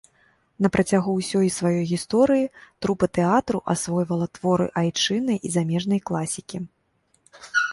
[0.65, 2.47] На працягу ўсёй сваёй гісторыі
[2.85, 6.57] трупа тэатру асвойвала творы айчыннай і замежнай класікі.